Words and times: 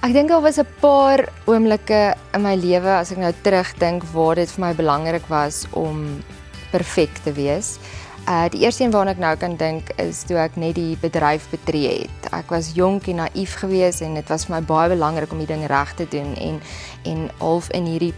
Ek 0.00 0.14
dink 0.16 0.30
daar 0.32 0.40
was 0.40 0.56
'n 0.56 0.66
paar 0.80 1.28
oomblikke 1.44 2.16
in 2.32 2.40
my 2.42 2.54
lewe 2.56 2.88
as 2.88 3.10
ek 3.12 3.18
nou 3.18 3.32
terugdink 3.42 4.02
waar 4.14 4.34
dit 4.34 4.50
vir 4.50 4.64
my 4.64 4.74
belangrik 4.74 5.26
was 5.28 5.66
om 5.70 6.24
perfek 6.72 7.20
te 7.24 7.32
wees. 7.32 7.78
Uh 8.26 8.48
die 8.48 8.64
eerste 8.64 8.84
een 8.84 8.90
waarna 8.90 9.10
ek 9.10 9.18
nou 9.18 9.36
kan 9.36 9.56
dink 9.56 9.90
is 9.98 10.22
toe 10.22 10.38
ek 10.38 10.56
net 10.56 10.74
die 10.74 10.96
bedryf 10.96 11.50
betree 11.50 12.08
het. 12.08 12.32
Ek 12.32 12.48
was 12.48 12.72
jonk 12.72 13.08
en 13.08 13.16
naïef 13.16 13.54
geweest 13.60 14.00
en 14.00 14.14
dit 14.14 14.28
was 14.28 14.44
vir 14.44 14.56
my 14.56 14.62
baie 14.62 14.88
belangrik 14.88 15.32
om 15.32 15.38
die 15.38 15.46
ding 15.46 15.66
reg 15.66 15.92
te 15.94 16.08
doen 16.08 16.34
en 16.36 16.60
en 17.04 17.30
half 17.38 17.70
in 17.70 17.84
hierdie 17.84 18.14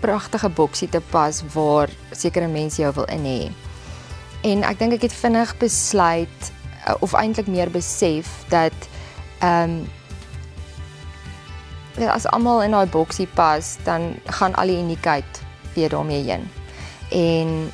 pragtige 0.00 0.48
boksie 0.48 0.88
te 0.88 1.00
pas 1.00 1.42
waar 1.54 1.90
sekere 2.12 2.46
mense 2.46 2.82
jou 2.82 2.92
wil 2.94 3.04
in 3.10 3.24
hê. 3.24 3.50
En 4.42 4.62
ek 4.62 4.78
dink 4.78 4.92
ek 4.92 5.02
het 5.02 5.12
vinnig 5.12 5.58
besluit 5.58 6.52
uh, 6.86 6.94
of 7.00 7.12
eintlik 7.14 7.46
meer 7.46 7.70
besef 7.70 8.44
dat 8.48 8.74
ehm 9.40 9.70
um, 9.70 9.86
as 11.98 12.26
almal 12.26 12.62
in 12.62 12.74
daai 12.74 12.86
boksie 12.90 13.28
pas, 13.36 13.76
dan 13.84 14.14
gaan 14.38 14.54
al 14.54 14.72
die 14.72 14.78
uniekheid 14.78 15.40
weer 15.74 15.88
daarmee 15.88 16.22
heen. 16.22 16.48
En 17.10 17.70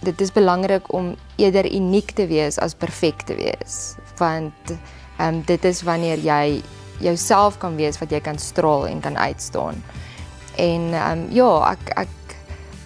dit 0.00 0.20
is 0.20 0.32
belangrik 0.32 0.92
om 0.92 1.14
eerder 1.36 1.66
uniek 1.74 2.10
te 2.10 2.26
wees 2.26 2.58
as 2.58 2.74
perfek 2.74 3.22
te 3.28 3.34
wees, 3.34 3.96
want 4.18 4.76
ehm 5.18 5.34
um, 5.34 5.42
dit 5.44 5.64
is 5.64 5.82
wanneer 5.82 6.18
jy 6.18 6.62
jouself 7.00 7.58
kan 7.58 7.76
wees 7.76 7.98
wat 8.00 8.10
jy 8.10 8.20
kan 8.20 8.38
straal 8.38 8.86
en 8.86 9.00
kan 9.00 9.18
uitstaan. 9.18 9.82
En 10.56 10.92
ehm 10.92 11.18
um, 11.18 11.26
ja, 11.30 11.72
ek 11.72 11.92
ek 12.06 12.36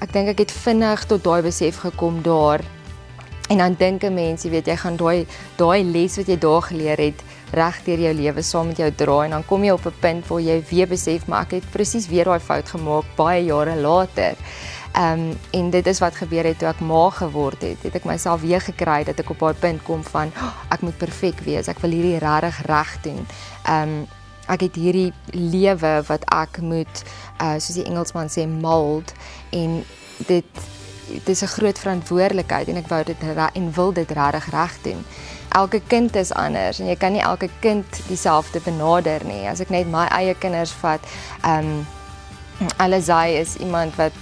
ek 0.00 0.12
dink 0.12 0.28
ek 0.28 0.39
het 0.39 0.52
vinnig 0.52 1.05
tot 1.06 1.25
daai 1.25 1.42
besef 1.42 1.78
gekom 1.84 2.22
daar. 2.22 2.61
En 3.48 3.56
dan 3.56 3.75
dink 3.78 4.03
'n 4.03 4.14
mens, 4.14 4.42
jy 4.42 4.50
weet, 4.50 4.67
jy 4.67 4.77
gaan 4.77 4.97
daai 4.97 5.27
daai 5.56 5.84
les 5.84 6.17
wat 6.17 6.27
jy 6.27 6.39
daar 6.39 6.62
geleer 6.62 6.98
het, 6.98 7.23
reg 7.53 7.83
deur 7.84 7.98
jou 7.98 8.14
lewe 8.14 8.42
saam 8.42 8.67
met 8.67 8.77
jou 8.77 8.91
dra 8.95 9.25
en 9.25 9.31
dan 9.31 9.45
kom 9.47 9.64
jy 9.64 9.70
op 9.70 9.86
'n 9.86 10.01
punt 10.01 10.27
waar 10.27 10.41
jy 10.41 10.64
weer 10.70 10.89
besef 10.89 11.27
maar 11.27 11.42
ek 11.42 11.51
het 11.51 11.70
presies 11.70 12.09
weer 12.09 12.25
daai 12.25 12.41
fout 12.41 12.69
gemaak 12.69 13.05
baie 13.17 13.45
jare 13.45 13.77
later. 13.77 14.34
Ehm 14.95 15.20
um, 15.20 15.39
en 15.51 15.70
dit 15.70 15.86
is 15.86 15.98
wat 15.98 16.14
gebeur 16.14 16.45
het 16.45 16.59
toe 16.59 16.69
ek 16.69 16.81
ma 16.81 17.11
geword 17.11 17.62
het. 17.62 17.83
Het 17.83 17.95
ek 17.95 18.05
myself 18.05 18.41
weer 18.41 18.61
gekry 18.61 19.05
dat 19.05 19.19
ek 19.19 19.31
op 19.31 19.39
daai 19.39 19.55
punt 19.55 19.83
kom 19.83 20.03
van 20.03 20.31
oh, 20.36 20.55
ek 20.70 20.81
moet 20.81 20.98
perfek 20.98 21.41
wees. 21.41 21.69
Ek 21.69 21.79
wil 21.79 21.91
hierdie 21.91 22.19
regtig 22.19 22.67
reg 22.67 23.01
doen. 23.03 23.27
Ehm 23.67 23.83
um, 23.83 24.06
ek 24.47 24.61
het 24.61 24.75
hierdie 24.75 25.12
lewe 25.33 26.03
wat 26.06 26.25
ek 26.33 26.61
moet 26.61 27.03
uh 27.41 27.55
soos 27.58 27.75
die 27.75 27.84
Engelsman 27.89 28.29
sê 28.29 28.47
mold 28.48 29.12
en 29.51 29.84
dit 30.27 30.45
dit 31.08 31.28
is 31.28 31.42
'n 31.42 31.47
groot 31.47 31.78
verantwoordelikheid 31.78 32.69
en 32.69 32.77
ek 32.77 32.88
wou 32.88 33.05
dit 33.05 33.16
en 33.55 33.72
wil 33.72 33.92
dit 33.92 34.10
regtig 34.10 34.50
reg 34.50 34.78
doen 34.83 35.05
elke 35.55 35.80
kind 35.86 36.16
is 36.16 36.33
anders 36.34 36.80
en 36.83 36.88
jy 36.91 36.96
kan 36.98 37.14
nie 37.14 37.22
elke 37.22 37.48
kind 37.62 38.00
dieselfde 38.08 38.61
benader 38.64 39.22
nie. 39.27 39.44
As 39.48 39.62
ek 39.62 39.70
net 39.70 39.91
my 39.91 40.06
eie 40.14 40.34
kinders 40.38 40.74
vat, 40.83 41.05
ehm 41.42 41.77
um, 41.78 41.84
Alizai 42.78 43.34
is 43.34 43.56
iemand 43.58 43.96
wat 43.98 44.19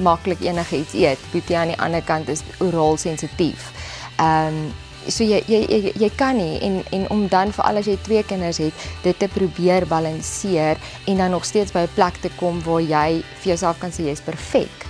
maklik 0.00 0.40
enigiets 0.40 0.94
eet. 0.96 1.20
Boetie 1.32 1.56
aan 1.56 1.74
die 1.74 1.80
ander 1.84 2.00
kant 2.02 2.28
is 2.32 2.42
oraal 2.64 2.96
sensitief. 3.00 3.70
Ehm 4.16 4.60
um, 4.64 4.74
so 5.06 5.22
jy 5.22 5.38
jy 5.46 5.60
jy, 5.70 5.92
jy 6.02 6.10
kan 6.18 6.36
nie 6.36 6.58
en 6.66 6.80
en 6.92 7.04
om 7.14 7.26
dan 7.30 7.52
vir 7.54 7.64
al 7.68 7.80
as 7.80 7.88
jy 7.88 7.96
twee 8.02 8.24
kinders 8.26 8.58
het, 8.58 8.86
dit 9.04 9.18
te 9.18 9.28
probeer 9.32 9.86
balanseer 9.88 10.80
en 11.06 11.22
dan 11.22 11.30
nog 11.30 11.44
steeds 11.44 11.72
by 11.72 11.86
'n 11.86 11.94
plek 11.94 12.20
te 12.20 12.30
kom 12.36 12.60
waar 12.64 12.82
jy 12.82 13.22
vir 13.40 13.54
jouself 13.54 13.78
kan 13.78 13.90
sê 13.90 14.10
jy's 14.10 14.20
perfek. 14.20 14.86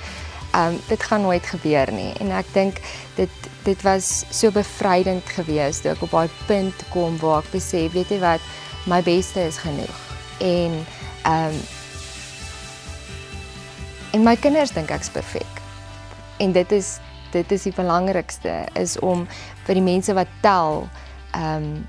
Um, 0.57 0.79
dit 0.89 1.03
gaan 1.03 1.21
nooit 1.21 1.45
gebeur 1.47 1.91
nie 1.93 2.13
en 2.23 2.31
ek 2.33 2.49
dink 2.55 2.79
dit 3.19 3.33
dit 3.67 3.83
was 3.85 4.25
so 4.31 4.49
bevrydend 4.55 5.27
geweest 5.37 5.83
toe 5.85 5.91
ek 5.93 6.05
op 6.07 6.15
daai 6.15 6.31
punt 6.47 6.85
kom 6.95 7.19
waar 7.21 7.43
ek 7.43 7.51
besef, 7.53 7.93
weet 7.93 8.15
jy 8.15 8.21
wat, 8.23 8.45
my 8.89 9.03
beste 9.05 9.43
is 9.43 9.59
genoeg. 9.61 9.99
En 10.41 10.79
ehm 11.27 11.51
um, 11.51 11.59
en 14.17 14.23
my 14.25 14.37
kinders 14.41 14.73
dink 14.73 14.89
ek's 14.95 15.11
perfek. 15.13 15.61
En 16.41 16.55
dit 16.57 16.73
is 16.73 16.97
dit 17.35 17.53
is 17.53 17.67
die 17.69 17.75
belangrikste 17.77 18.55
is 18.81 18.97
om 19.05 19.27
vir 19.67 19.77
die 19.77 19.85
mense 19.85 20.15
wat 20.17 20.31
tel 20.47 20.87
ehm 21.35 21.69
um, 21.69 21.85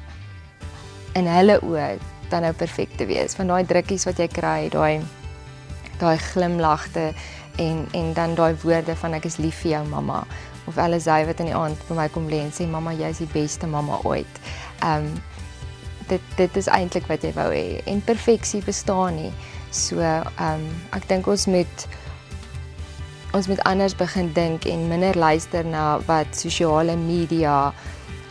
in 1.17 1.29
hulle 1.31 1.55
oë 1.63 1.95
dan 2.29 2.43
nou 2.43 2.51
perfek 2.53 2.97
te 2.97 3.07
wees. 3.09 3.37
Van 3.37 3.47
daai 3.47 3.63
drukkies 3.65 4.05
wat 4.09 4.19
jy 4.19 4.27
kry, 4.27 4.67
daai 4.73 5.05
daai 6.01 6.17
glimlagte 6.33 7.13
en 7.57 7.87
en 7.91 8.13
dan 8.13 8.35
daai 8.35 8.55
woorde 8.63 8.95
van 8.95 9.17
ek 9.17 9.25
is 9.29 9.37
lief 9.41 9.61
vir 9.63 9.71
jou 9.71 9.83
mamma 9.89 10.21
of 10.67 10.77
alles 10.77 11.07
hy 11.07 11.23
wat 11.27 11.39
in 11.39 11.49
die 11.51 11.55
aand 11.55 11.83
vir 11.87 11.99
my 11.99 12.07
kom 12.13 12.27
lê 12.31 12.41
en 12.43 12.53
sê 12.55 12.67
mamma 12.69 12.93
jy 12.95 13.11
is 13.15 13.21
die 13.23 13.31
beste 13.33 13.67
mamma 13.67 14.01
ooit. 14.03 14.41
Ehm 14.81 15.11
um, 15.11 15.21
dit 16.07 16.23
dit 16.37 16.57
is 16.57 16.69
eintlik 16.71 17.07
wat 17.11 17.23
jy 17.23 17.33
wou 17.35 17.49
hê 17.51 17.81
en 17.91 18.01
perfeksie 18.01 18.61
bestaan 18.63 19.15
nie. 19.21 19.31
So 19.71 20.03
ehm 20.03 20.27
um, 20.49 20.67
ek 20.95 21.07
dink 21.11 21.27
ons 21.27 21.47
moet 21.51 21.87
ons 23.37 23.47
moet 23.51 23.63
anders 23.69 23.95
begin 23.95 24.31
dink 24.33 24.65
en 24.65 24.87
minder 24.89 25.17
luister 25.17 25.65
na 25.65 25.97
wat 26.07 26.35
sosiale 26.35 26.95
media 26.95 27.73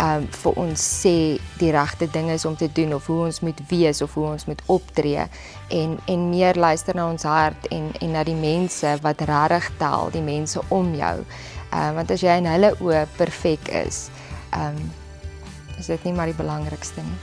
um 0.02 0.26
vir 0.42 0.58
ons 0.60 0.82
sê 1.02 1.14
die 1.60 1.70
regte 1.72 2.08
ding 2.12 2.28
is 2.30 2.44
om 2.44 2.56
te 2.56 2.68
doen 2.72 2.94
of 2.94 3.06
hoe 3.06 3.24
ons 3.26 3.40
moet 3.40 3.60
wees 3.70 4.02
of 4.04 4.14
hoe 4.14 4.26
ons 4.28 4.44
moet 4.46 4.62
optree 4.72 5.24
en 5.72 5.96
en 6.06 6.28
meer 6.30 6.58
luister 6.60 6.96
na 6.96 7.08
ons 7.08 7.24
hart 7.24 7.68
en 7.72 7.88
en 8.00 8.12
na 8.12 8.24
die 8.24 8.36
mense 8.36 8.96
wat 9.02 9.24
regtig 9.30 9.70
tel, 9.78 10.10
die 10.12 10.24
mense 10.24 10.60
om 10.68 10.94
jou. 10.94 11.16
Um 11.72 11.96
want 12.00 12.10
as 12.10 12.22
jy 12.22 12.36
in 12.40 12.50
hulle 12.50 12.74
oë 12.80 13.06
perfek 13.16 13.72
is, 13.84 14.06
um 14.52 14.78
is 15.78 15.88
dit 15.92 16.04
nie 16.04 16.14
maar 16.16 16.30
die 16.30 16.38
belangrikste 16.38 17.04
nie. 17.04 17.18